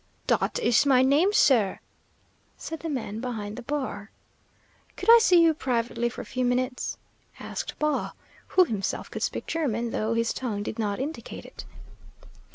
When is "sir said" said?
1.31-2.79